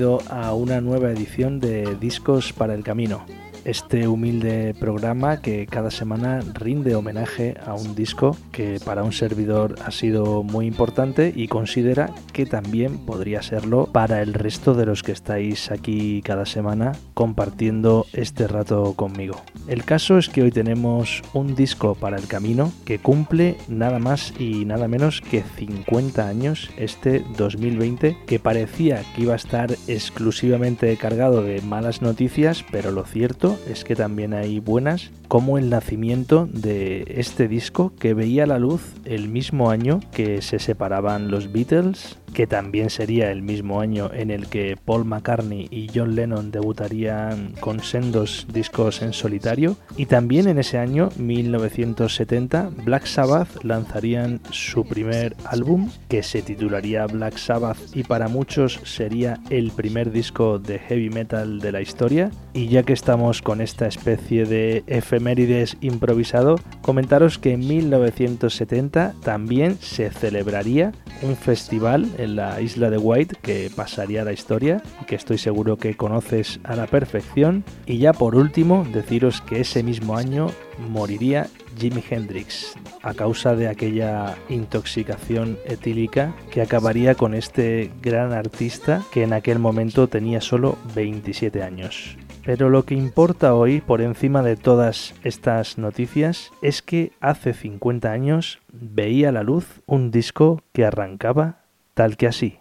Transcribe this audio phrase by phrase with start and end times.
[0.00, 3.26] A una nueva edición de Discos para el Camino
[3.64, 9.76] este humilde programa que cada semana rinde homenaje a un disco que para un servidor
[9.84, 15.02] ha sido muy importante y considera que también podría serlo para el resto de los
[15.02, 19.40] que estáis aquí cada semana compartiendo este rato conmigo.
[19.68, 24.32] El caso es que hoy tenemos un disco para el camino que cumple nada más
[24.38, 30.96] y nada menos que 50 años este 2020 que parecía que iba a estar exclusivamente
[30.96, 36.48] cargado de malas noticias pero lo cierto es que también hay buenas, como el nacimiento
[36.52, 42.18] de este disco que veía la luz el mismo año que se separaban los Beatles,
[42.34, 47.54] que también sería el mismo año en el que Paul McCartney y John Lennon debutarían
[47.60, 54.84] con sendos discos en solitario, y también en ese año, 1970, Black Sabbath lanzarían su
[54.84, 60.78] primer álbum, que se titularía Black Sabbath y para muchos sería el primer disco de
[60.78, 64.82] heavy metal de la historia, y ya que estamos con esta especie de
[65.20, 72.96] efemérides improvisado, comentaros que en 1970 también se celebraría un festival en la isla de
[72.96, 77.64] White que pasaría a la historia que estoy seguro que conoces a la perfección.
[77.84, 80.50] Y ya por último, deciros que ese mismo año
[80.88, 81.48] moriría
[81.78, 89.24] Jimi Hendrix a causa de aquella intoxicación etílica que acabaría con este gran artista que
[89.24, 92.16] en aquel momento tenía solo 27 años.
[92.44, 98.10] Pero lo que importa hoy, por encima de todas estas noticias, es que hace 50
[98.10, 102.58] años veía la luz un disco que arrancaba tal que así.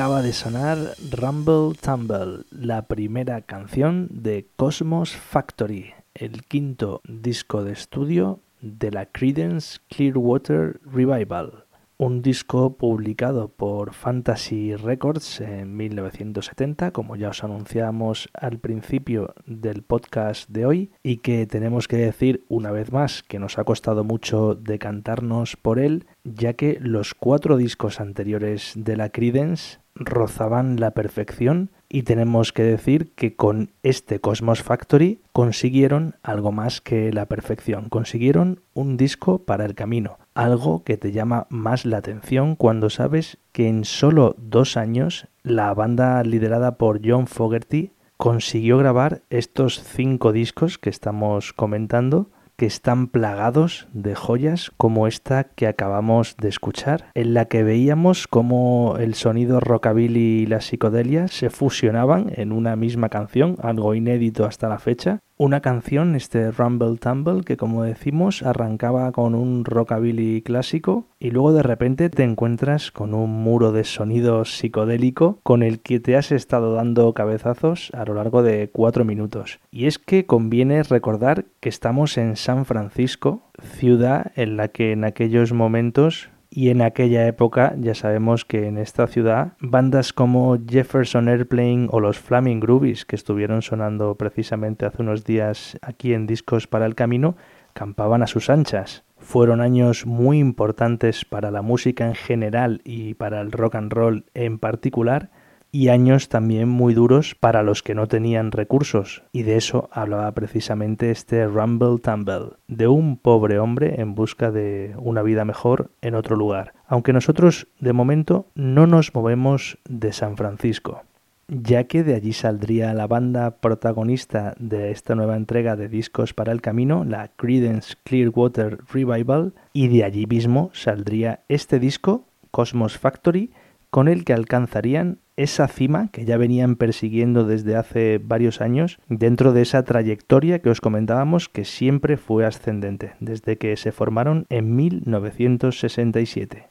[0.00, 0.78] Acaba de sonar
[1.10, 9.04] Rumble Tumble, la primera canción de Cosmos Factory, el quinto disco de estudio de la
[9.04, 11.66] Credence Clearwater Revival
[12.00, 19.82] un disco publicado por Fantasy Records en 1970, como ya os anunciamos al principio del
[19.82, 24.02] podcast de hoy, y que tenemos que decir una vez más que nos ha costado
[24.02, 30.92] mucho decantarnos por él, ya que los cuatro discos anteriores de la Credence rozaban la
[30.92, 37.26] perfección y tenemos que decir que con este Cosmos Factory consiguieron algo más que la
[37.26, 42.90] perfección, consiguieron un disco para el camino, algo que te llama más la atención cuando
[42.90, 49.82] sabes que en solo dos años la banda liderada por John Fogerty consiguió grabar estos
[49.82, 56.50] cinco discos que estamos comentando que están plagados de joyas como esta que acabamos de
[56.50, 62.52] escuchar, en la que veíamos cómo el sonido rockabilly y la psicodelia se fusionaban en
[62.52, 67.82] una misma canción, algo inédito hasta la fecha, una canción, este Rumble Tumble, que como
[67.82, 73.72] decimos arrancaba con un rockabilly clásico y luego de repente te encuentras con un muro
[73.72, 78.68] de sonido psicodélico con el que te has estado dando cabezazos a lo largo de
[78.70, 79.60] cuatro minutos.
[79.70, 85.04] Y es que conviene recordar que estamos en San Francisco, ciudad en la que en
[85.04, 91.28] aquellos momentos y en aquella época ya sabemos que en esta ciudad bandas como Jefferson
[91.28, 96.66] Airplane o los Flaming Groovies que estuvieron sonando precisamente hace unos días aquí en Discos
[96.66, 97.36] para el Camino
[97.72, 99.04] campaban a sus anchas.
[99.16, 104.24] Fueron años muy importantes para la música en general y para el rock and roll
[104.34, 105.30] en particular
[105.72, 110.32] y años también muy duros para los que no tenían recursos, y de eso hablaba
[110.32, 116.14] precisamente este Rumble Tumble, de un pobre hombre en busca de una vida mejor en
[116.14, 121.02] otro lugar, aunque nosotros de momento no nos movemos de San Francisco
[121.50, 126.52] ya que de allí saldría la banda protagonista de esta nueva entrega de discos para
[126.52, 133.50] el camino, la Credence Clearwater Revival, y de allí mismo saldría este disco, Cosmos Factory,
[133.90, 139.52] con el que alcanzarían esa cima que ya venían persiguiendo desde hace varios años dentro
[139.54, 144.76] de esa trayectoria que os comentábamos que siempre fue ascendente desde que se formaron en
[144.76, 146.68] 1967.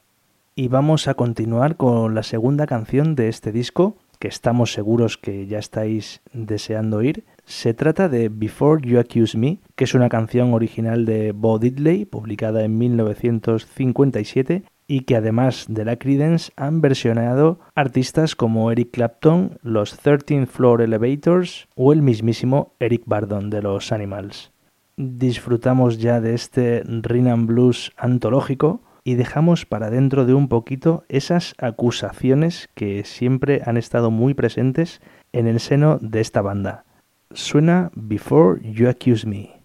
[0.54, 5.46] Y vamos a continuar con la segunda canción de este disco que estamos seguros que
[5.46, 7.24] ya estáis deseando oír.
[7.46, 12.04] Se trata de Before You Accuse Me, que es una canción original de Bo Diddley,
[12.04, 19.56] publicada en 1957 y que además de la Credence han versionado artistas como Eric Clapton,
[19.62, 24.50] los 13th Floor Elevators o el mismísimo Eric Bardon de los Animals.
[24.96, 31.54] Disfrutamos ya de este Rhythm Blues antológico y dejamos para dentro de un poquito esas
[31.58, 35.00] acusaciones que siempre han estado muy presentes
[35.32, 36.84] en el seno de esta banda.
[37.30, 39.59] Suena Before You Accuse Me.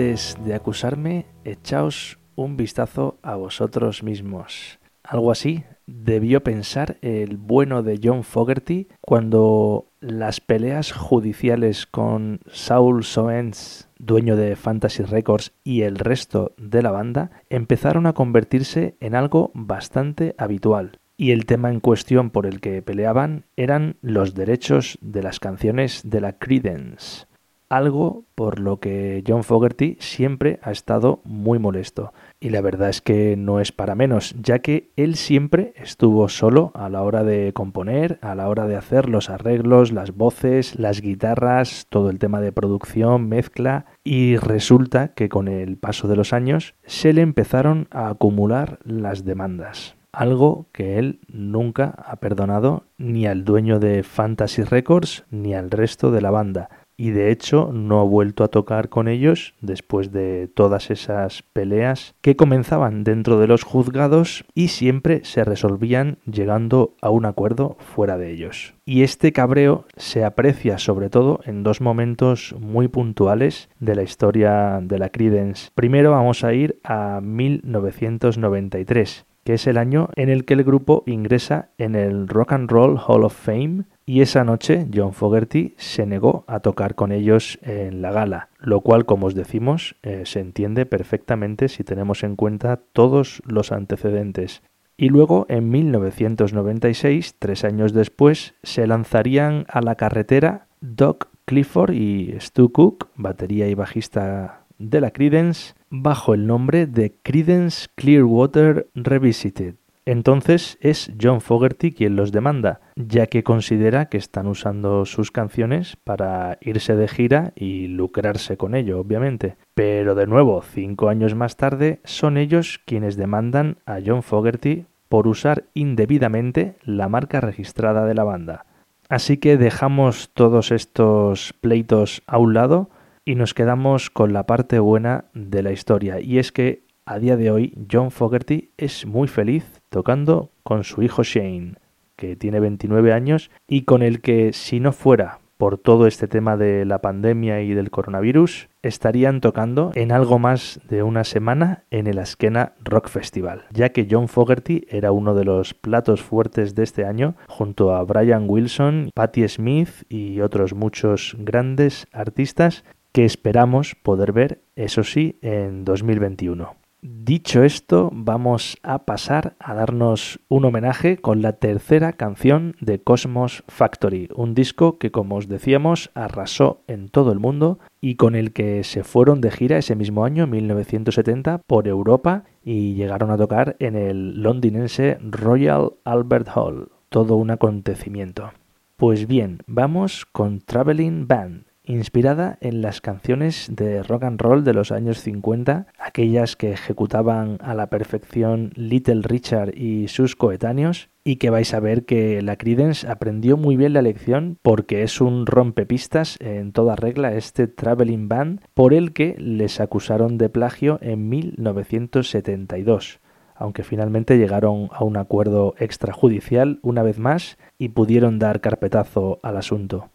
[0.00, 4.78] Antes de acusarme, echaos un vistazo a vosotros mismos.
[5.02, 13.04] Algo así debió pensar el bueno de John Fogerty cuando las peleas judiciales con Saul
[13.04, 19.14] Soens, dueño de Fantasy Records, y el resto de la banda empezaron a convertirse en
[19.14, 20.98] algo bastante habitual.
[21.18, 26.00] Y el tema en cuestión por el que peleaban eran los derechos de las canciones
[26.06, 27.26] de la Credence
[27.70, 32.12] algo por lo que John Fogerty siempre ha estado muy molesto.
[32.40, 36.72] Y la verdad es que no es para menos, ya que él siempre estuvo solo
[36.74, 41.00] a la hora de componer, a la hora de hacer los arreglos, las voces, las
[41.00, 46.32] guitarras, todo el tema de producción, mezcla, y resulta que con el paso de los
[46.32, 53.26] años se le empezaron a acumular las demandas algo que él nunca ha perdonado ni
[53.26, 56.68] al dueño de Fantasy Records ni al resto de la banda
[57.00, 62.14] y de hecho no ha vuelto a tocar con ellos después de todas esas peleas
[62.20, 68.18] que comenzaban dentro de los juzgados y siempre se resolvían llegando a un acuerdo fuera
[68.18, 68.74] de ellos.
[68.84, 74.80] Y este cabreo se aprecia sobre todo en dos momentos muy puntuales de la historia
[74.82, 75.70] de la Credence.
[75.74, 81.02] Primero vamos a ir a 1993 que es el año en el que el grupo
[81.06, 86.04] ingresa en el Rock and Roll Hall of Fame y esa noche John Fogerty se
[86.04, 90.40] negó a tocar con ellos en la gala, lo cual, como os decimos, eh, se
[90.40, 94.64] entiende perfectamente si tenemos en cuenta todos los antecedentes.
[94.96, 102.34] Y luego, en 1996, tres años después, se lanzarían a la carretera Doc Clifford y
[102.40, 109.76] Stu Cook, batería y bajista de la Credence, bajo el nombre de Credence Clearwater Revisited.
[110.06, 115.96] Entonces es John Fogerty quien los demanda, ya que considera que están usando sus canciones
[116.04, 119.56] para irse de gira y lucrarse con ello, obviamente.
[119.74, 125.26] Pero de nuevo, cinco años más tarde, son ellos quienes demandan a John Fogerty por
[125.26, 128.66] usar indebidamente la marca registrada de la banda.
[129.08, 132.90] Así que dejamos todos estos pleitos a un lado
[133.24, 137.36] y nos quedamos con la parte buena de la historia, y es que a día
[137.36, 141.74] de hoy John Fogerty es muy feliz tocando con su hijo Shane,
[142.16, 146.56] que tiene 29 años y con el que si no fuera por todo este tema
[146.56, 152.06] de la pandemia y del coronavirus, estarían tocando en algo más de una semana en
[152.06, 156.84] el Askena Rock Festival, ya que John Fogerty era uno de los platos fuertes de
[156.84, 163.94] este año, junto a Brian Wilson, Patti Smith y otros muchos grandes artistas que esperamos
[163.94, 166.79] poder ver, eso sí, en 2021.
[167.02, 173.64] Dicho esto, vamos a pasar a darnos un homenaje con la tercera canción de Cosmos
[173.68, 178.52] Factory, un disco que, como os decíamos, arrasó en todo el mundo y con el
[178.52, 183.76] que se fueron de gira ese mismo año, 1970, por Europa y llegaron a tocar
[183.78, 186.90] en el londinense Royal Albert Hall.
[187.08, 188.52] Todo un acontecimiento.
[188.96, 194.74] Pues bien, vamos con Traveling Band, inspirada en las canciones de rock and roll de
[194.74, 201.36] los años 50, aquellas que ejecutaban a la perfección Little Richard y sus coetáneos, y
[201.36, 205.46] que vais a ver que la Credence aprendió muy bien la lección porque es un
[205.46, 211.28] rompepistas en toda regla este Traveling Band por el que les acusaron de plagio en
[211.28, 213.20] 1972
[213.60, 219.58] aunque finalmente llegaron a un acuerdo extrajudicial una vez más y pudieron dar carpetazo al
[219.58, 220.08] asunto.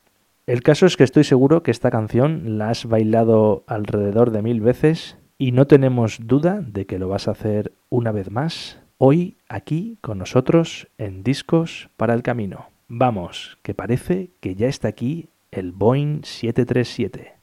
[0.48, 4.62] El caso es que estoy seguro que esta canción la has bailado alrededor de mil
[4.62, 9.38] veces y no tenemos duda de que lo vas a hacer una vez más hoy
[9.50, 12.68] aquí con nosotros en Discos para el Camino.
[12.88, 17.35] Vamos, que parece que ya está aquí el Boeing 737.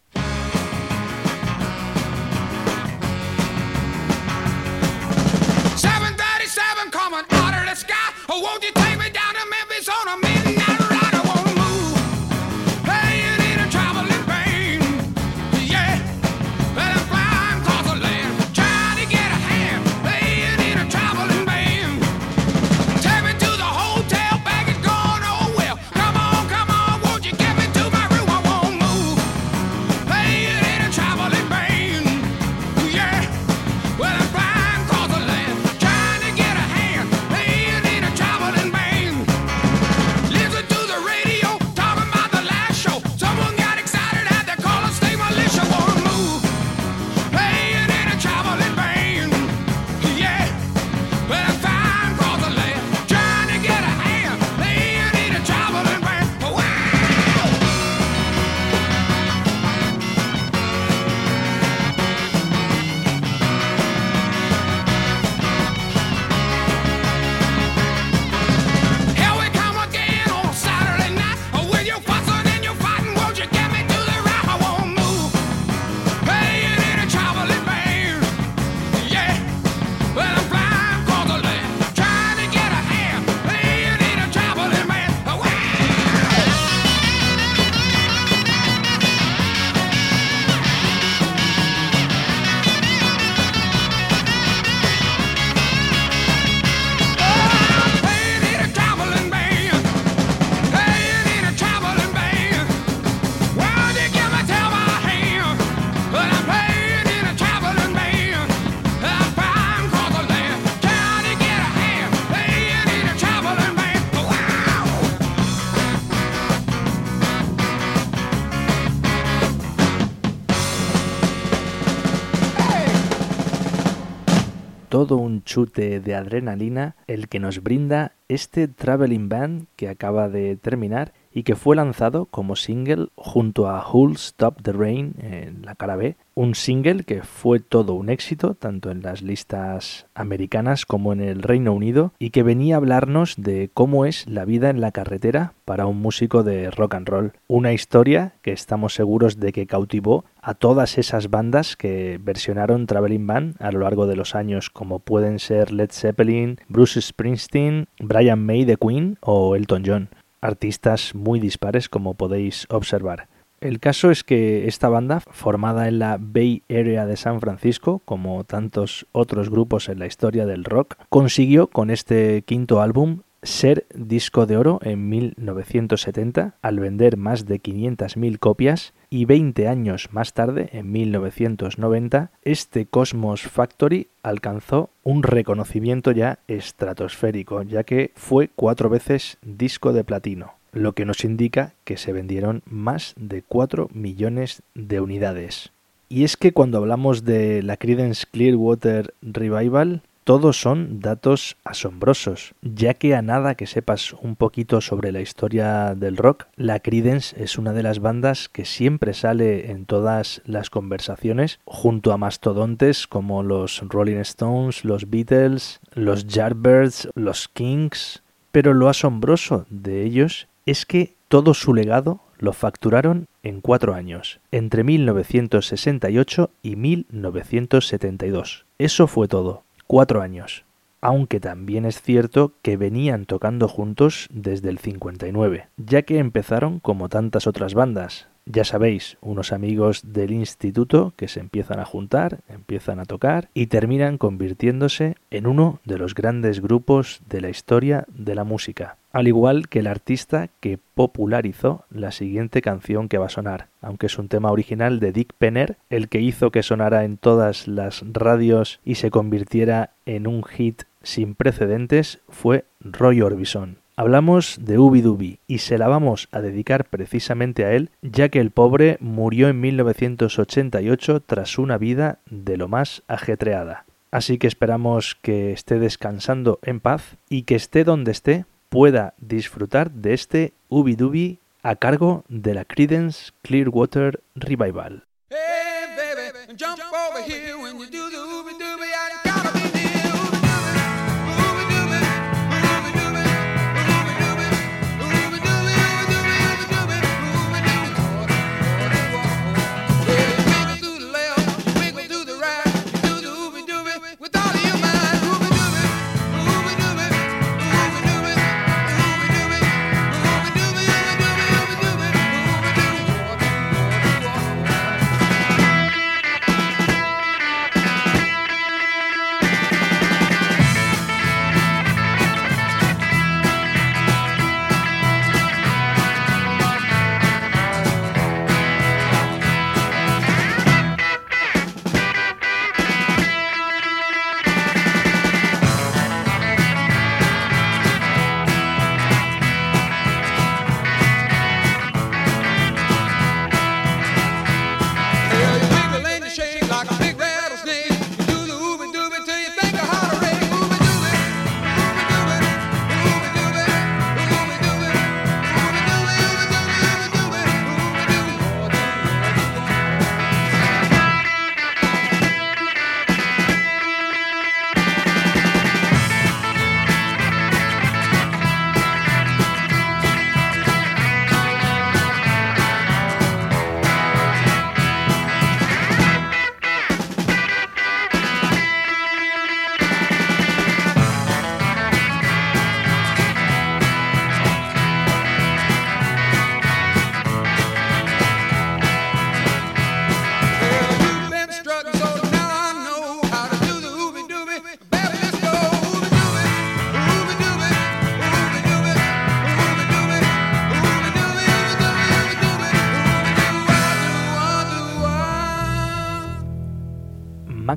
[124.93, 130.55] Todo un chute de adrenalina el que nos brinda este Traveling Band que acaba de
[130.57, 135.75] terminar y que fue lanzado como single junto a Who'll Stop the Rain en la
[135.75, 141.13] cara B, un single que fue todo un éxito tanto en las listas americanas como
[141.13, 144.81] en el Reino Unido y que venía a hablarnos de cómo es la vida en
[144.81, 149.53] la carretera para un músico de rock and roll, una historia que estamos seguros de
[149.53, 154.35] que cautivó a todas esas bandas que versionaron Traveling Band a lo largo de los
[154.35, 160.09] años como pueden ser Led Zeppelin, Bruce Springsteen, Brian May de Queen o Elton John
[160.43, 163.29] artistas muy dispares como podéis observar.
[163.63, 168.43] El caso es que esta banda, formada en la Bay Area de San Francisco, como
[168.43, 174.47] tantos otros grupos en la historia del rock, consiguió con este quinto álbum ser disco
[174.47, 180.71] de oro en 1970 al vender más de 500.000 copias y 20 años más tarde,
[180.73, 189.37] en 1990, este Cosmos Factory alcanzó un reconocimiento ya estratosférico, ya que fue cuatro veces
[189.43, 195.01] disco de platino, lo que nos indica que se vendieron más de 4 millones de
[195.03, 195.73] unidades.
[196.09, 202.95] Y es que cuando hablamos de la Creedence Clearwater Revival, todos son datos asombrosos, ya
[202.95, 207.59] que a nada que sepas un poquito sobre la historia del rock, la Creedence es
[207.59, 213.43] una de las bandas que siempre sale en todas las conversaciones, junto a mastodontes como
[213.43, 220.87] los Rolling Stones, los Beatles, los Yardbirds, los Kings, pero lo asombroso de ellos es
[220.87, 228.67] que todo su legado lo facturaron en cuatro años, entre 1968 y 1972.
[228.79, 230.65] Eso fue todo cuatro años,
[231.03, 237.11] aunque también es cierto que venían tocando juntos desde el 59, ya que empezaron como
[237.11, 243.01] tantas otras bandas, ya sabéis, unos amigos del instituto que se empiezan a juntar, empiezan
[243.01, 248.35] a tocar y terminan convirtiéndose en uno de los grandes grupos de la historia de
[248.35, 253.31] la música al igual que el artista que popularizó la siguiente canción que va a
[253.31, 257.19] sonar, aunque es un tema original de Dick Penner, el que hizo que sonara en
[257.19, 263.82] todas las radios y se convirtiera en un hit sin precedentes fue Roy Orbison.
[263.95, 268.41] Hablamos de Ubi Dubi y se la vamos a dedicar precisamente a él, ya que
[268.41, 273.85] el pobre murió en 1988 tras una vida de lo más ajetreada.
[274.11, 279.91] Así que esperamos que esté descansando en paz y que esté donde esté pueda disfrutar
[279.91, 285.05] de este Ubi Dubi a cargo de la Credence Clearwater Revival.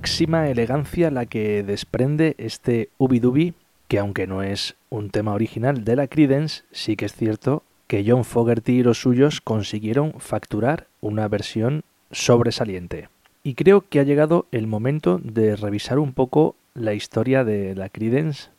[0.05, 3.55] Máxima elegancia la que desprende este Ubi
[3.87, 8.05] que aunque no es un tema original de la Credence, sí que es cierto que
[8.07, 13.09] John Fogerty y los suyos consiguieron facturar una versión sobresaliente.
[13.41, 17.89] Y creo que ha llegado el momento de revisar un poco la historia de la
[17.89, 18.49] Credence,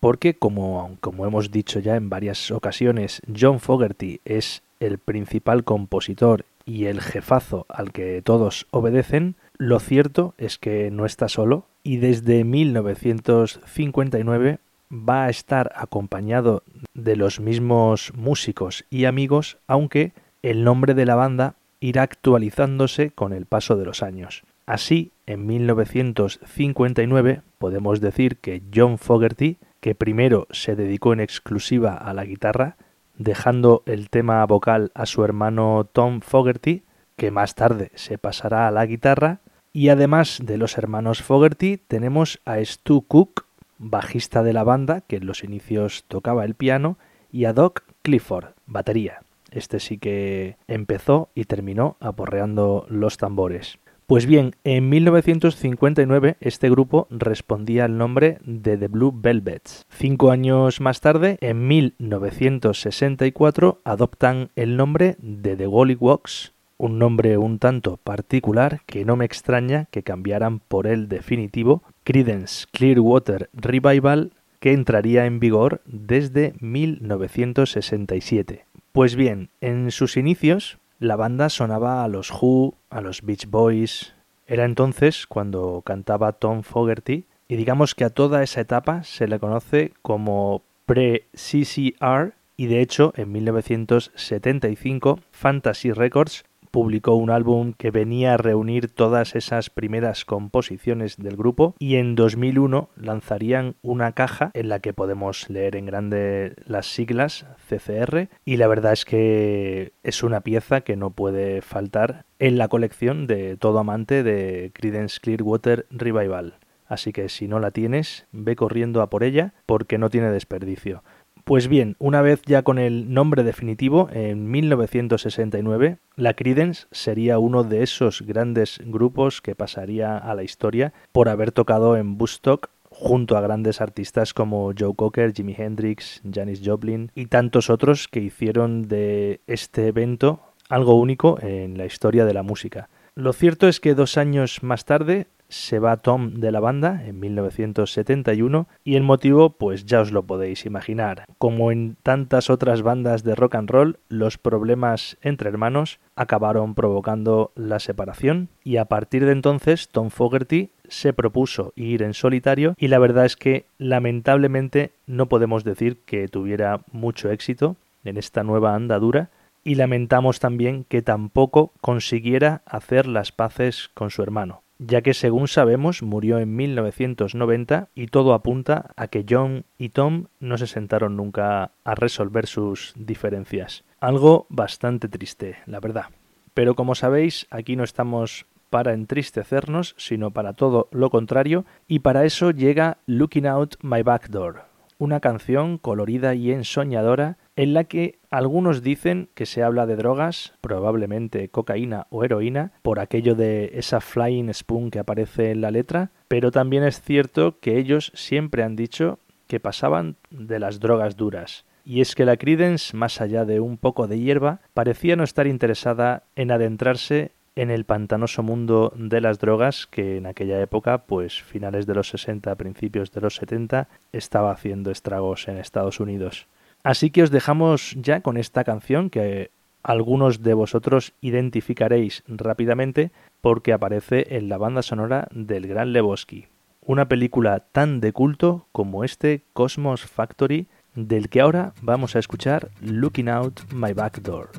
[0.00, 6.46] porque como, como hemos dicho ya en varias ocasiones, John Fogerty es el principal compositor
[6.64, 11.96] y el jefazo al que todos obedecen, lo cierto es que no está solo y
[11.98, 14.58] desde 1959
[14.90, 16.62] va a estar acompañado
[16.94, 20.12] de los mismos músicos y amigos, aunque
[20.42, 24.42] el nombre de la banda irá actualizándose con el paso de los años.
[24.66, 32.14] Así, en 1959 podemos decir que John Fogerty, que primero se dedicó en exclusiva a
[32.14, 32.76] la guitarra,
[33.16, 36.82] dejando el tema vocal a su hermano Tom Fogerty,
[37.16, 39.40] que más tarde se pasará a la guitarra,
[39.74, 43.44] y además de los hermanos Fogerty tenemos a Stu Cook,
[43.76, 46.96] bajista de la banda, que en los inicios tocaba el piano,
[47.32, 49.22] y a Doc Clifford, batería.
[49.50, 53.80] Este sí que empezó y terminó aporreando los tambores.
[54.06, 59.86] Pues bien, en 1959 este grupo respondía al nombre de The Blue Velvets.
[59.88, 67.58] Cinco años más tarde, en 1964, adoptan el nombre de The Gollywoggs, un nombre un
[67.58, 74.72] tanto particular que no me extraña que cambiaran por el definitivo Credence Clearwater Revival que
[74.72, 78.64] entraría en vigor desde 1967.
[78.92, 84.14] Pues bien, en sus inicios la banda sonaba a los Who, a los Beach Boys.
[84.46, 89.38] Era entonces cuando cantaba Tom Fogerty y digamos que a toda esa etapa se le
[89.38, 98.34] conoce como pre-CCR y de hecho en 1975 Fantasy Records publicó un álbum que venía
[98.34, 104.68] a reunir todas esas primeras composiciones del grupo y en 2001 lanzarían una caja en
[104.68, 110.24] la que podemos leer en grande las siglas CCR y la verdad es que es
[110.24, 115.86] una pieza que no puede faltar en la colección de todo amante de Creedence Clearwater
[115.90, 116.54] Revival.
[116.86, 121.04] Así que si no la tienes, ve corriendo a por ella porque no tiene desperdicio.
[121.44, 127.64] Pues bien, una vez ya con el nombre definitivo, en 1969, la Credence sería uno
[127.64, 133.36] de esos grandes grupos que pasaría a la historia por haber tocado en Bustock junto
[133.36, 138.88] a grandes artistas como Joe Cocker, Jimi Hendrix, Janis Joplin y tantos otros que hicieron
[138.88, 142.88] de este evento algo único en la historia de la música.
[143.16, 147.20] Lo cierto es que dos años más tarde se va Tom de la banda en
[147.20, 151.26] 1971 y el motivo pues ya os lo podéis imaginar.
[151.38, 157.52] Como en tantas otras bandas de rock and roll, los problemas entre hermanos acabaron provocando
[157.54, 162.88] la separación y a partir de entonces Tom Fogerty se propuso ir en solitario y
[162.88, 168.74] la verdad es que lamentablemente no podemos decir que tuviera mucho éxito en esta nueva
[168.74, 169.30] andadura
[169.62, 175.48] y lamentamos también que tampoco consiguiera hacer las paces con su hermano ya que según
[175.48, 181.16] sabemos murió en 1990 y todo apunta a que John y Tom no se sentaron
[181.16, 183.84] nunca a resolver sus diferencias.
[184.00, 186.06] Algo bastante triste, la verdad.
[186.54, 192.24] Pero como sabéis, aquí no estamos para entristecernos, sino para todo lo contrario, y para
[192.24, 194.64] eso llega Looking Out My Back Door,
[194.98, 200.54] una canción colorida y ensoñadora en la que algunos dicen que se habla de drogas,
[200.60, 206.10] probablemente cocaína o heroína, por aquello de esa flying spoon que aparece en la letra,
[206.28, 211.64] pero también es cierto que ellos siempre han dicho que pasaban de las drogas duras.
[211.84, 215.46] Y es que la Credence, más allá de un poco de hierba, parecía no estar
[215.46, 221.40] interesada en adentrarse en el pantanoso mundo de las drogas que en aquella época, pues
[221.42, 226.48] finales de los 60, principios de los 70, estaba haciendo estragos en Estados Unidos.
[226.84, 229.50] Así que os dejamos ya con esta canción que
[229.82, 236.46] algunos de vosotros identificaréis rápidamente porque aparece en la banda sonora del Gran Lebowski,
[236.82, 242.70] una película tan de culto como este Cosmos Factory del que ahora vamos a escuchar
[242.82, 244.50] Looking Out My Back Door.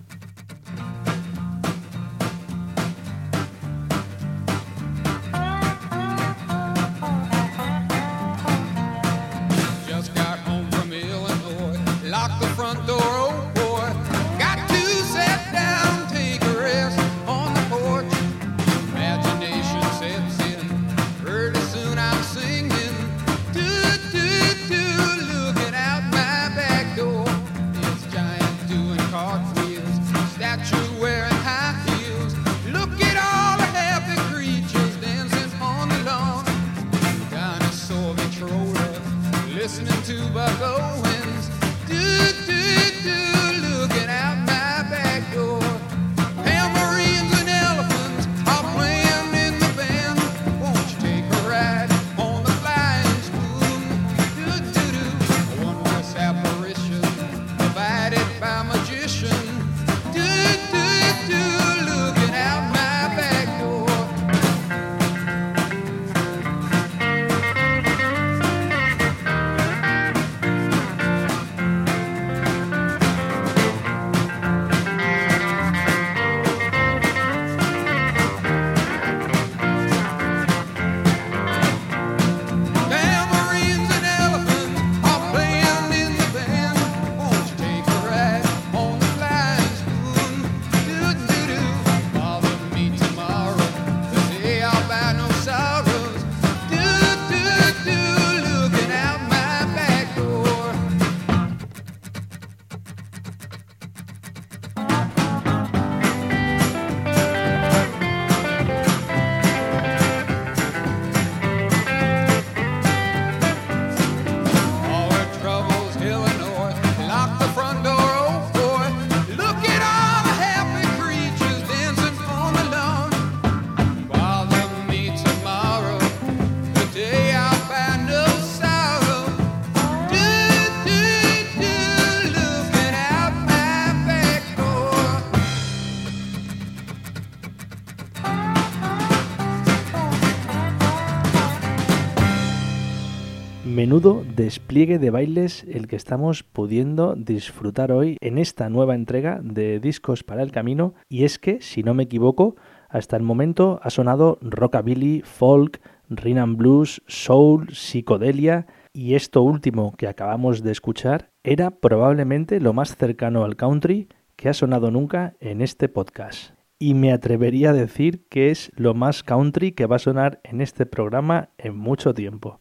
[144.75, 150.25] Despliegue de bailes el que estamos pudiendo disfrutar hoy en esta nueva entrega de Discos
[150.25, 152.57] para el Camino y es que, si no me equivoco,
[152.89, 160.09] hasta el momento ha sonado rockabilly, folk, rhythm blues, soul, psicodelia y esto último que
[160.09, 165.61] acabamos de escuchar era probablemente lo más cercano al country que ha sonado nunca en
[165.61, 166.53] este podcast.
[166.79, 170.59] Y me atrevería a decir que es lo más country que va a sonar en
[170.59, 172.59] este programa en mucho tiempo.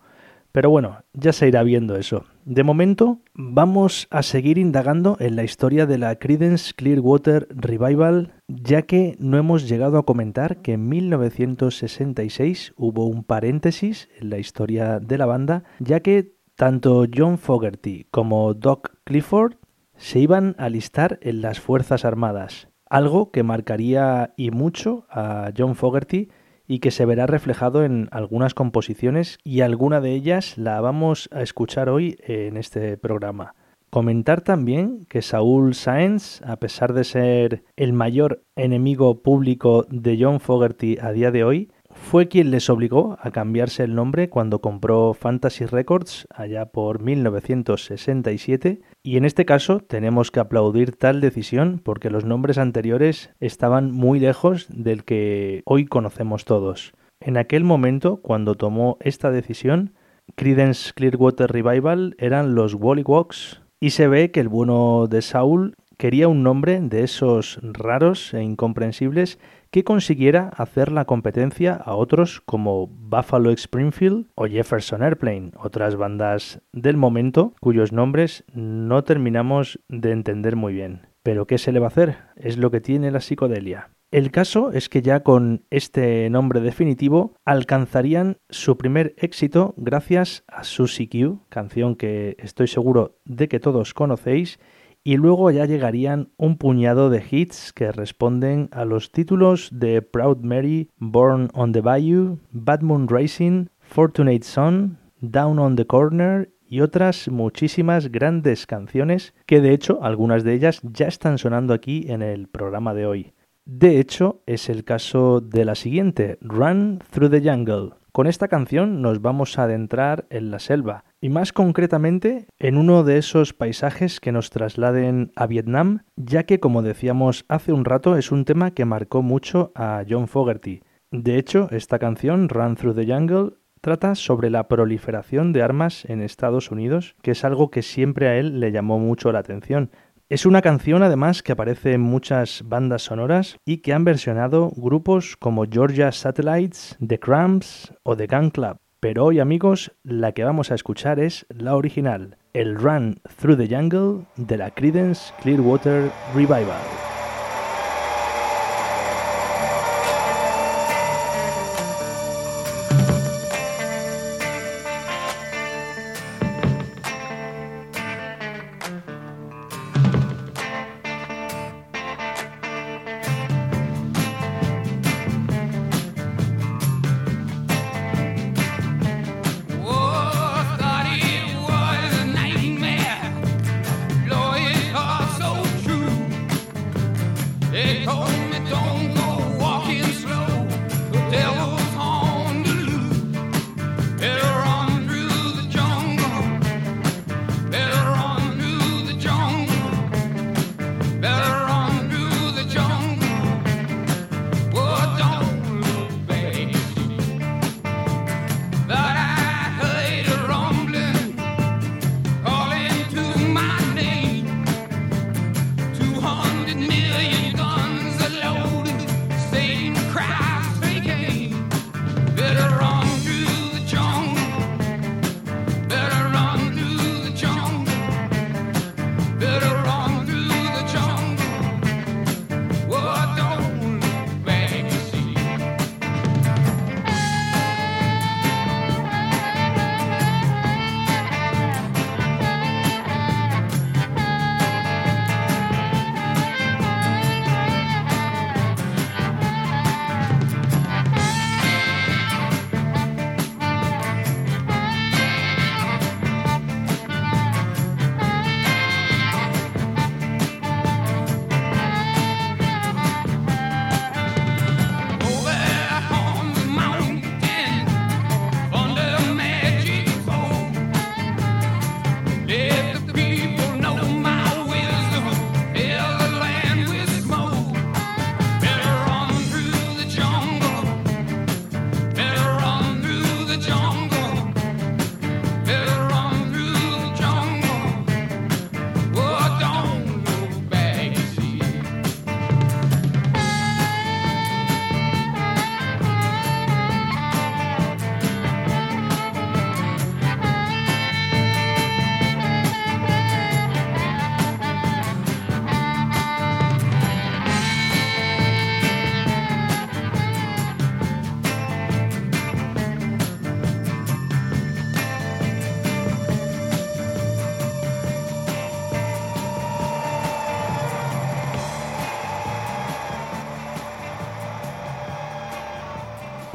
[0.55, 2.27] Pero bueno, ya se irá viendo eso.
[2.45, 8.83] De momento, vamos a seguir indagando en la historia de la Credence Clearwater Revival, ya
[8.83, 15.01] que no hemos llegado a comentar que en 1966 hubo un paréntesis en la historia
[15.01, 19.57] de la banda, ya que tanto John Fogerty como Doc Clifford
[19.97, 25.75] se iban a alistar en las Fuerzas Armadas, algo que marcaría y mucho a John
[25.75, 26.29] Fogerty
[26.67, 31.43] y que se verá reflejado en algunas composiciones y alguna de ellas la vamos a
[31.43, 33.55] escuchar hoy en este programa.
[33.91, 40.41] Comentar también que Saúl Sáenz, a pesar de ser el mayor enemigo público de John
[40.41, 41.71] Fogerty a día de hoy,
[42.05, 48.83] fue quien les obligó a cambiarse el nombre cuando compró Fantasy Records allá por 1967
[49.03, 54.21] y en este caso tenemos que aplaudir tal decisión porque los nombres anteriores estaban muy
[54.21, 56.93] lejos del que hoy conocemos todos.
[57.21, 59.95] En aquel momento, cuando tomó esta decisión,
[60.37, 66.29] Credence Clearwater Revival eran los Walks y se ve que el bueno de Saul quería
[66.29, 69.39] un nombre de esos raros e incomprensibles
[69.75, 76.61] que consiguiera hacer la competencia a otros como Buffalo Springfield o Jefferson Airplane, otras bandas
[76.73, 81.09] del momento cuyos nombres no terminamos de entender muy bien.
[81.25, 82.19] Pero ¿qué se le va a hacer?
[82.37, 83.91] Es lo que tiene la psicodelia.
[84.13, 90.63] El caso es que ya con este nombre definitivo alcanzarían su primer éxito gracias a
[90.63, 94.61] Susie Q, canción que estoy seguro de que todos conocéis
[95.05, 100.39] y luego ya llegarían un puñado de hits que responden a los títulos de Proud
[100.39, 106.81] Mary, Born on the Bayou, Bad Moon Racing, Fortunate Son, Down on the Corner y
[106.81, 112.23] otras muchísimas grandes canciones que de hecho algunas de ellas ya están sonando aquí en
[112.23, 113.35] el programa de hoy.
[113.67, 117.93] De hecho, es el caso de la siguiente, Run Through the Jungle.
[118.15, 123.03] Con esta canción nos vamos a adentrar en la selva, y más concretamente en uno
[123.03, 128.17] de esos paisajes que nos trasladen a Vietnam, ya que como decíamos hace un rato
[128.17, 130.85] es un tema que marcó mucho a John Fogerty.
[131.11, 136.23] De hecho, esta canción, Run Through the Jungle, trata sobre la proliferación de armas en
[136.23, 139.91] Estados Unidos, que es algo que siempre a él le llamó mucho la atención.
[140.35, 145.37] Es una canción además que aparece en muchas bandas sonoras y que han versionado grupos
[145.37, 148.79] como Georgia Satellites, The Cramps o The Gun Club.
[148.99, 153.69] Pero hoy amigos, la que vamos a escuchar es la original, el Run Through the
[153.69, 156.83] Jungle de la Credence Clearwater Revival.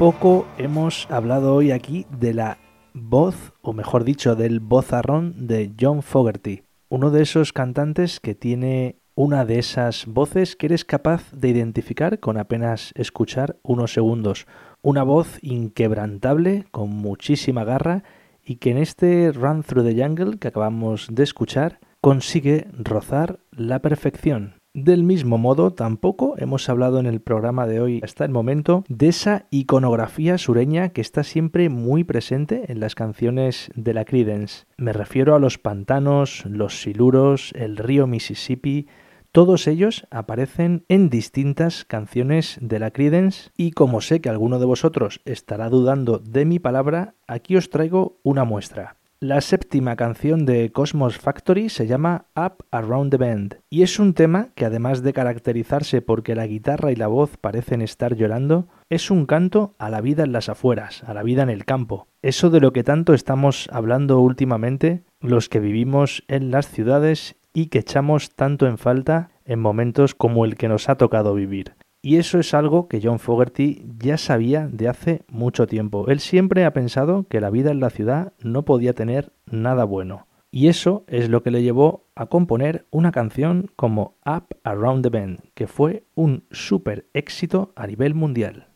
[0.00, 2.56] Poco hemos hablado hoy aquí de la
[2.94, 8.96] voz, o mejor dicho, del vozarrón de John Fogerty, uno de esos cantantes que tiene
[9.14, 14.46] una de esas voces que eres capaz de identificar con apenas escuchar unos segundos.
[14.80, 18.02] Una voz inquebrantable, con muchísima garra,
[18.42, 23.80] y que en este Run Through the Jungle que acabamos de escuchar consigue rozar la
[23.80, 24.59] perfección.
[24.72, 29.08] Del mismo modo, tampoco hemos hablado en el programa de hoy hasta el momento de
[29.08, 34.66] esa iconografía sureña que está siempre muy presente en las canciones de la Credence.
[34.76, 38.86] Me refiero a los pantanos, los siluros, el río Mississippi,
[39.32, 44.66] todos ellos aparecen en distintas canciones de la Credence y como sé que alguno de
[44.66, 48.99] vosotros estará dudando de mi palabra, aquí os traigo una muestra.
[49.22, 54.14] La séptima canción de Cosmos Factory se llama Up Around the Bend y es un
[54.14, 59.10] tema que además de caracterizarse porque la guitarra y la voz parecen estar llorando, es
[59.10, 62.06] un canto a la vida en las afueras, a la vida en el campo.
[62.22, 67.66] Eso de lo que tanto estamos hablando últimamente los que vivimos en las ciudades y
[67.66, 71.74] que echamos tanto en falta en momentos como el que nos ha tocado vivir.
[72.02, 76.08] Y eso es algo que John Fogerty ya sabía de hace mucho tiempo.
[76.08, 80.26] Él siempre ha pensado que la vida en la ciudad no podía tener nada bueno.
[80.50, 85.10] Y eso es lo que le llevó a componer una canción como Up Around the
[85.10, 88.66] Bend, que fue un súper éxito a nivel mundial.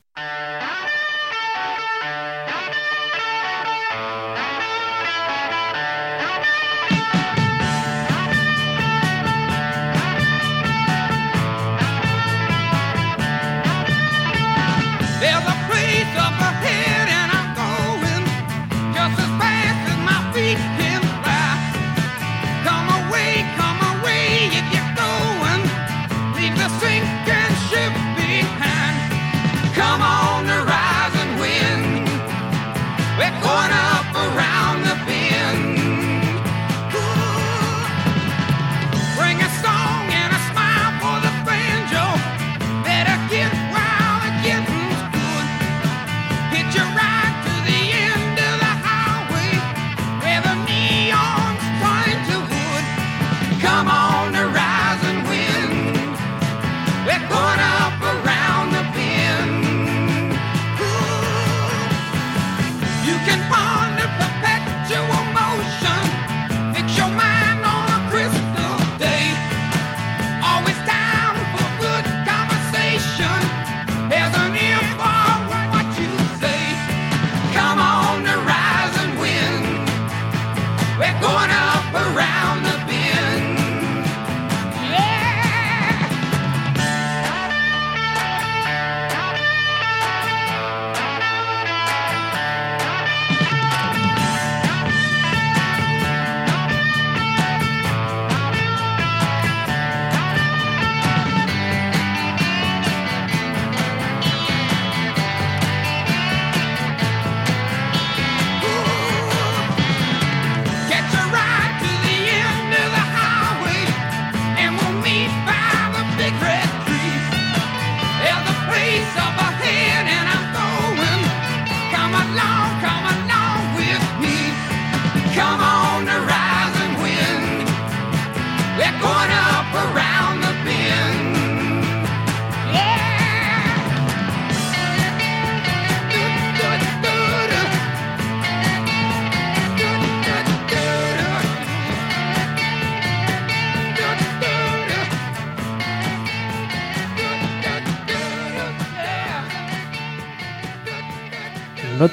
[29.85, 30.24] No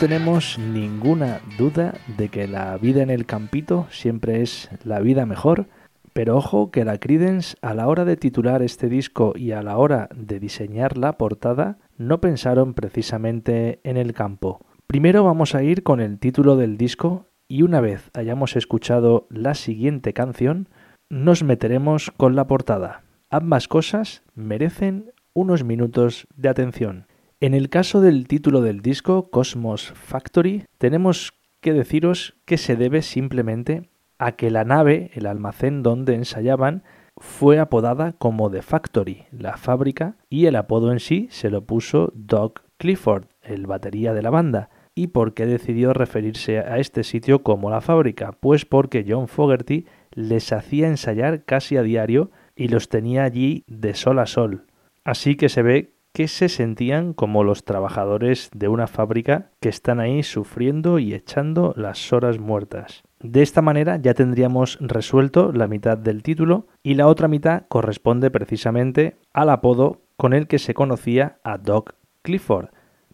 [0.02, 5.68] tenemos ninguna duda de que la vida en el campito siempre es la vida mejor,
[6.12, 9.78] pero ojo que la Credence a la hora de titular este disco y a la
[9.78, 14.66] hora de diseñar la portada no pensaron precisamente en el campo.
[14.88, 19.54] Primero vamos a ir con el título del disco y una vez hayamos escuchado la
[19.54, 20.68] siguiente canción,
[21.12, 23.04] nos meteremos con la portada.
[23.30, 27.06] Ambas cosas merecen unos minutos de atención.
[27.44, 33.02] En el caso del título del disco, Cosmos Factory, tenemos que deciros que se debe
[33.02, 33.90] simplemente
[34.20, 36.84] a que la nave, el almacén donde ensayaban,
[37.18, 42.14] fue apodada como The Factory, la fábrica, y el apodo en sí se lo puso
[42.14, 44.70] Doug Clifford, el batería de la banda.
[44.94, 48.34] ¿Y por qué decidió referirse a este sitio como la fábrica?
[48.40, 53.96] Pues porque John Fogerty les hacía ensayar casi a diario y los tenía allí de
[53.96, 54.68] sol a sol.
[55.04, 60.00] Así que se ve que se sentían como los trabajadores de una fábrica que están
[60.00, 63.04] ahí sufriendo y echando las horas muertas.
[63.20, 68.32] De esta manera ya tendríamos resuelto la mitad del título y la otra mitad corresponde
[68.32, 72.70] precisamente al apodo con el que se conocía a Doc Clifford,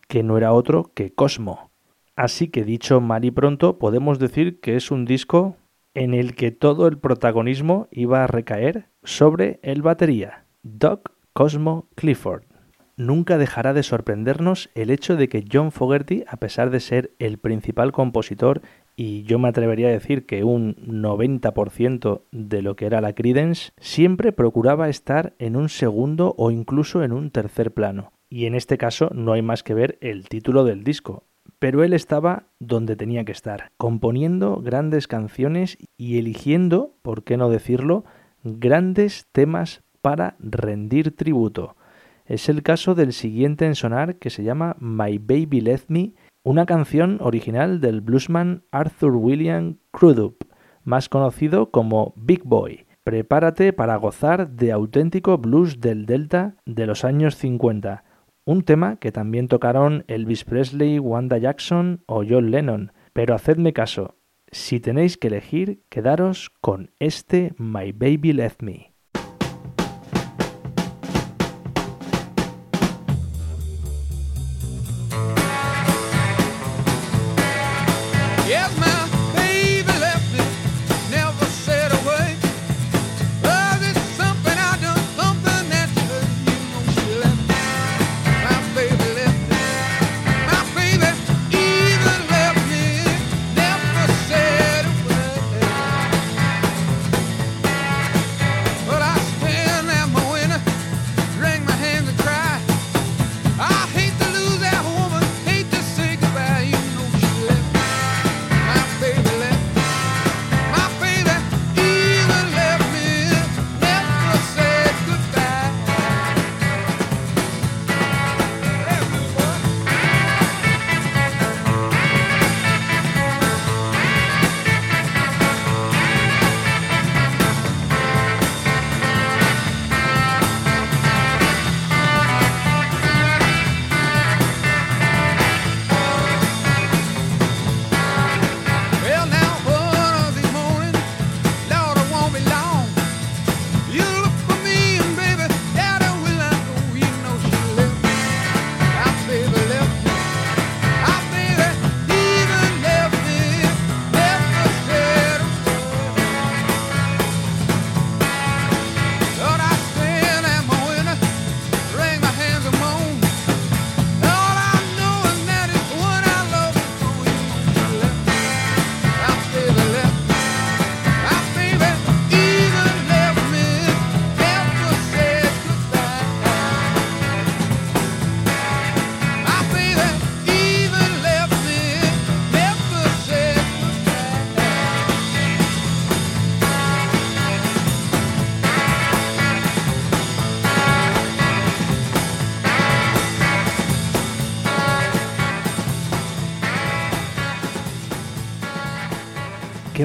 [0.08, 1.72] que no era otro que Cosmo.
[2.16, 5.56] Así que dicho mal y pronto, podemos decir que es un disco
[5.94, 12.44] en el que todo el protagonismo iba a recaer sobre el batería, Doc Cosmo Clifford.
[12.98, 17.38] Nunca dejará de sorprendernos el hecho de que John Fogerty, a pesar de ser el
[17.38, 18.64] principal compositor
[18.96, 23.70] y yo me atrevería a decir que un 90% de lo que era la Credence
[23.78, 28.12] siempre procuraba estar en un segundo o incluso en un tercer plano.
[28.32, 31.24] Y en este caso no hay más que ver el título del disco.
[31.60, 37.50] Pero él estaba donde tenía que estar, componiendo grandes canciones y eligiendo, por qué no
[37.50, 38.06] decirlo,
[38.44, 41.77] grandes temas para rendir tributo.
[42.28, 46.14] Es el caso del siguiente en sonar que se llama My Baby Left Me
[46.44, 50.46] una canción original del bluesman Arthur William Crudup,
[50.84, 52.86] más conocido como Big Boy.
[53.06, 58.04] Prepárate para gozar de auténtico blues del Delta de los años 50,
[58.46, 62.92] un tema que también tocaron Elvis Presley, Wanda Jackson o John Lennon.
[63.14, 64.16] Pero hacedme caso,
[64.52, 68.97] si tenéis que elegir, quedaros con este My Baby Left Me.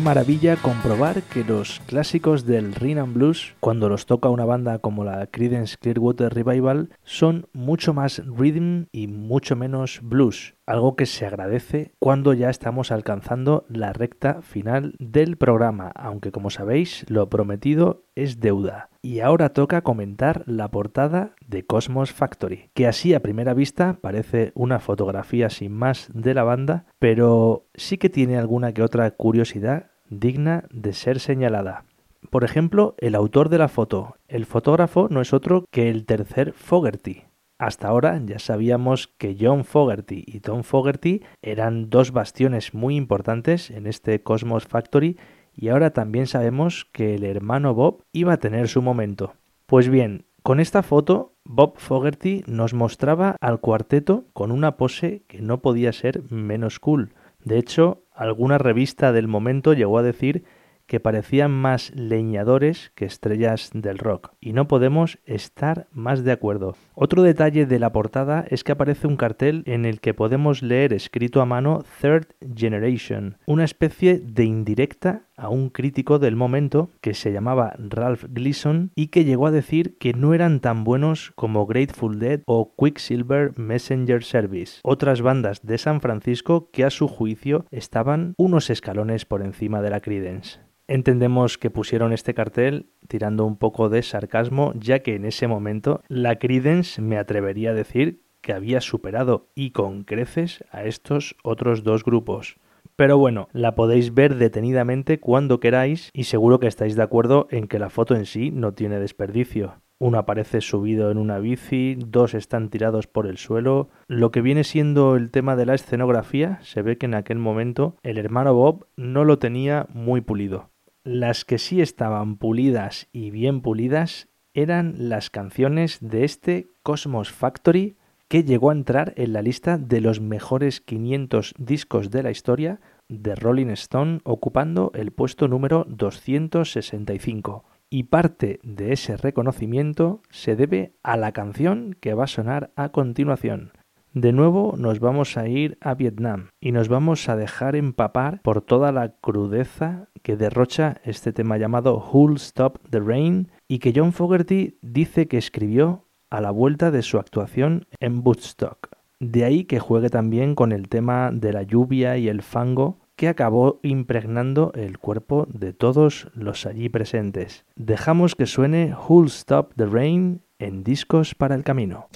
[0.00, 5.26] Maravilla comprobar que los clásicos del Rhythm Blues, cuando los toca una banda como la
[5.26, 11.92] Creedence Clearwater Revival, son mucho más rhythm y mucho menos blues, algo que se agradece
[11.98, 18.40] cuando ya estamos alcanzando la recta final del programa, aunque como sabéis, lo prometido es
[18.40, 18.88] deuda.
[19.02, 24.52] Y ahora toca comentar la portada de Cosmos Factory, que así a primera vista parece
[24.54, 29.90] una fotografía sin más de la banda, pero sí que tiene alguna que otra curiosidad
[30.08, 31.84] digna de ser señalada.
[32.30, 34.16] Por ejemplo, el autor de la foto.
[34.28, 37.24] El fotógrafo no es otro que el tercer Fogerty.
[37.62, 43.70] Hasta ahora ya sabíamos que John Fogerty y Tom Fogerty eran dos bastiones muy importantes
[43.70, 45.16] en este Cosmos Factory
[45.54, 49.34] y ahora también sabemos que el hermano Bob iba a tener su momento.
[49.66, 55.40] Pues bien, con esta foto Bob Fogerty nos mostraba al cuarteto con una pose que
[55.40, 57.14] no podía ser menos cool.
[57.44, 60.42] De hecho, alguna revista del momento llegó a decir
[60.86, 66.76] que parecían más leñadores que estrellas del rock, y no podemos estar más de acuerdo.
[66.94, 70.92] Otro detalle de la portada es que aparece un cartel en el que podemos leer
[70.92, 77.14] escrito a mano Third Generation, una especie de indirecta a un crítico del momento que
[77.14, 81.66] se llamaba Ralph Gleason y que llegó a decir que no eran tan buenos como
[81.66, 87.64] Grateful Dead o Quicksilver Messenger Service, otras bandas de San Francisco que a su juicio
[87.70, 90.60] estaban unos escalones por encima de la Creedence.
[90.92, 96.02] Entendemos que pusieron este cartel tirando un poco de sarcasmo, ya que en ese momento
[96.06, 101.82] la Credence me atrevería a decir que había superado y con creces a estos otros
[101.82, 102.58] dos grupos.
[102.94, 107.68] Pero bueno, la podéis ver detenidamente cuando queráis y seguro que estáis de acuerdo en
[107.68, 109.76] que la foto en sí no tiene desperdicio.
[109.98, 113.88] Uno aparece subido en una bici, dos están tirados por el suelo.
[114.08, 117.96] Lo que viene siendo el tema de la escenografía, se ve que en aquel momento
[118.02, 120.71] el hermano Bob no lo tenía muy pulido.
[121.04, 127.96] Las que sí estaban pulidas y bien pulidas eran las canciones de este Cosmos Factory
[128.28, 132.80] que llegó a entrar en la lista de los mejores 500 discos de la historia
[133.08, 137.64] de Rolling Stone ocupando el puesto número 265.
[137.90, 142.90] Y parte de ese reconocimiento se debe a la canción que va a sonar a
[142.90, 143.72] continuación.
[144.14, 148.60] De nuevo nos vamos a ir a Vietnam y nos vamos a dejar empapar por
[148.60, 154.12] toda la crudeza que derrocha este tema llamado Who'll Stop the Rain y que John
[154.12, 158.90] Fogerty dice que escribió a la vuelta de su actuación en Woodstock.
[159.18, 163.28] De ahí que juegue también con el tema de la lluvia y el fango que
[163.28, 167.64] acabó impregnando el cuerpo de todos los allí presentes.
[167.76, 172.08] Dejamos que suene Who'll Stop the Rain en Discos para el Camino.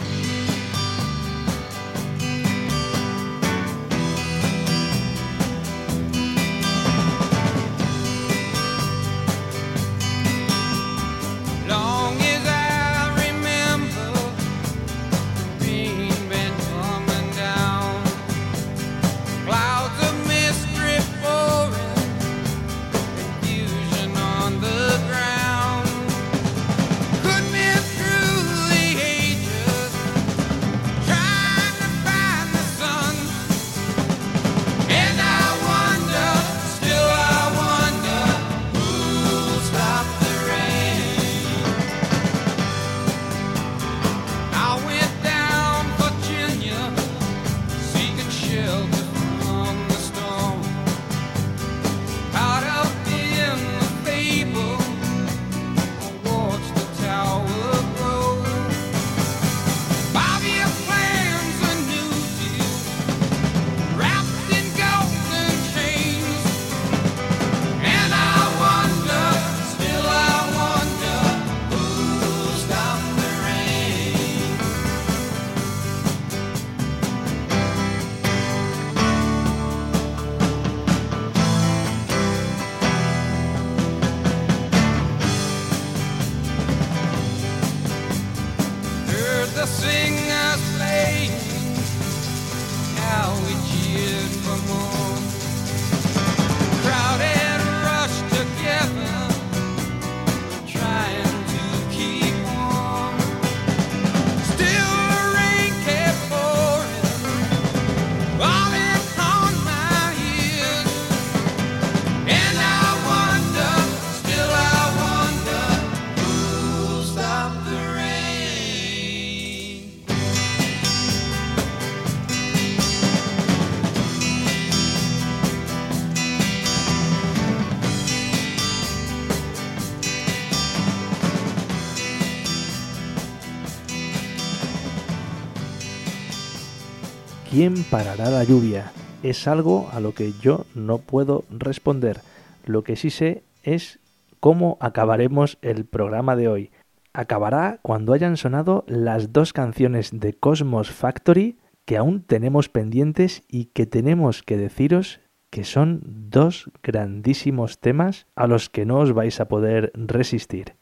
[137.85, 138.93] Parará la lluvia?
[139.22, 142.20] Es algo a lo que yo no puedo responder.
[142.64, 143.99] Lo que sí sé es
[144.41, 146.70] cómo acabaremos el programa de hoy.
[147.12, 153.66] Acabará cuando hayan sonado las dos canciones de Cosmos Factory que aún tenemos pendientes y
[153.66, 155.20] que tenemos que deciros
[155.51, 160.74] que son dos grandísimos temas a los que no os vais a poder resistir.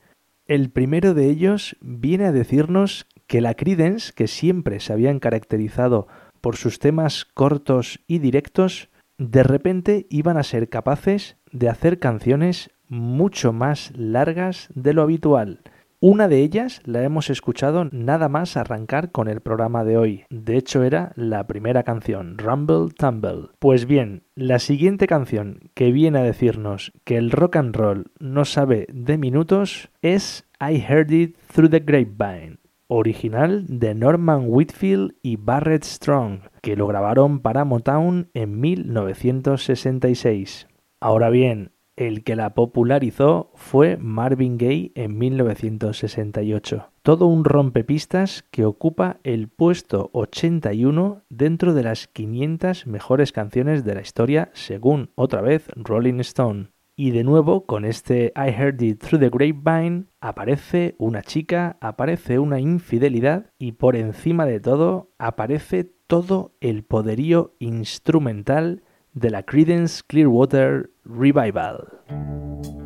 [0.46, 6.06] El primero de ellos viene a decirnos que la Credence, que siempre se habían caracterizado
[6.44, 12.70] por sus temas cortos y directos, de repente iban a ser capaces de hacer canciones
[12.86, 15.62] mucho más largas de lo habitual.
[16.00, 20.24] Una de ellas la hemos escuchado nada más arrancar con el programa de hoy.
[20.28, 23.48] De hecho era la primera canción, Rumble Tumble.
[23.58, 28.44] Pues bien, la siguiente canción que viene a decirnos que el rock and roll no
[28.44, 32.58] sabe de minutos es I Heard It Through the Grapevine
[32.88, 40.68] original de Norman Whitfield y Barrett Strong, que lo grabaron para Motown en 1966.
[41.00, 46.90] Ahora bien, el que la popularizó fue Marvin Gaye en 1968.
[47.02, 53.94] Todo un rompepistas que ocupa el puesto 81 dentro de las 500 mejores canciones de
[53.94, 56.73] la historia según otra vez Rolling Stone.
[56.96, 62.38] Y de nuevo, con este I Heard It Through the Grapevine, aparece una chica, aparece
[62.38, 70.02] una infidelidad y por encima de todo aparece todo el poderío instrumental de la Credence
[70.06, 72.83] Clearwater Revival.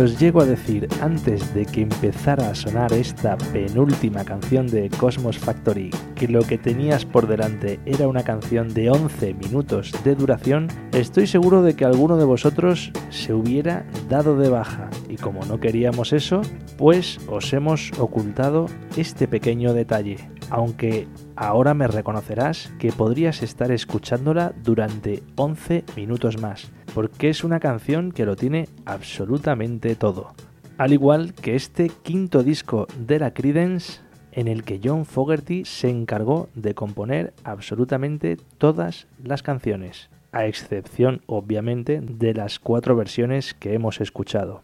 [0.00, 5.38] Os llego a decir antes de que empezara a sonar esta penúltima canción de Cosmos
[5.38, 10.68] Factory que lo que tenías por delante era una canción de 11 minutos de duración,
[10.92, 14.88] estoy seguro de que alguno de vosotros se hubiera dado de baja.
[15.08, 16.42] Y como no queríamos eso,
[16.76, 20.18] pues os hemos ocultado este pequeño detalle,
[20.48, 27.60] aunque ahora me reconocerás que podrías estar escuchándola durante 11 minutos más porque es una
[27.60, 30.34] canción que lo tiene absolutamente todo.
[30.78, 34.00] Al igual que este quinto disco de la Credence,
[34.32, 41.22] en el que John Fogerty se encargó de componer absolutamente todas las canciones, a excepción
[41.26, 44.62] obviamente de las cuatro versiones que hemos escuchado.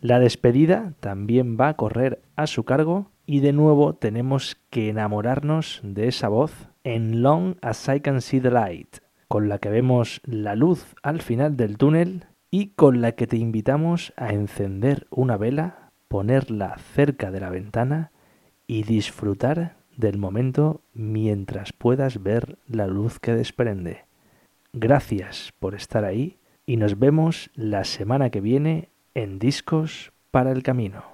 [0.00, 5.82] La despedida también va a correr a su cargo y de nuevo tenemos que enamorarnos
[5.82, 9.03] de esa voz en Long as I Can See the Light
[9.34, 13.36] con la que vemos la luz al final del túnel y con la que te
[13.36, 18.12] invitamos a encender una vela, ponerla cerca de la ventana
[18.68, 24.04] y disfrutar del momento mientras puedas ver la luz que desprende.
[24.72, 30.62] Gracias por estar ahí y nos vemos la semana que viene en Discos para el
[30.62, 31.13] Camino.